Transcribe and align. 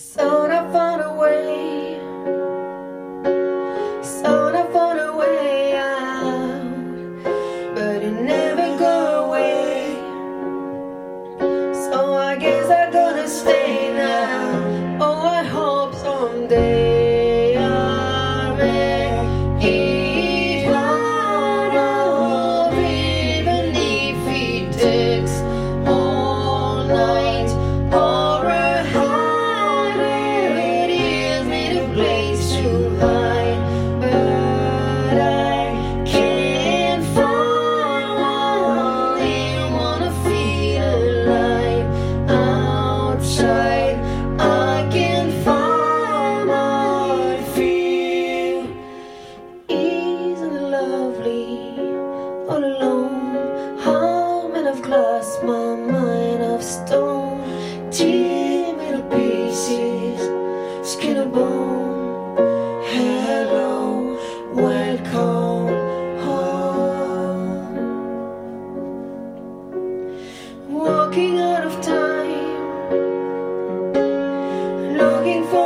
So 0.00 0.29
stone, 56.70 57.90
pieces, 59.10 60.20
skin 60.88 61.28
bone. 61.32 62.36
Hello, 62.86 64.16
welcome 64.54 65.68
home. 66.24 67.74
Walking 70.68 71.40
out 71.40 71.64
of 71.64 71.74
time, 71.80 72.62
looking 74.96 75.44
for. 75.50 75.59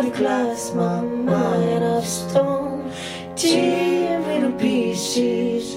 of 0.00 0.14
glass, 0.14 0.72
my 0.74 1.02
mind 1.02 1.84
of 1.84 2.04
stone, 2.06 2.90
tear 3.36 4.18
into 4.30 4.50
pieces, 4.58 5.76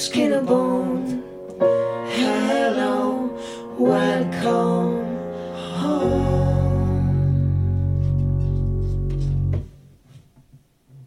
skin 0.00 0.32
and 0.34 0.46
bone. 0.46 1.24
Hello, 1.58 3.28
wild 3.76 4.25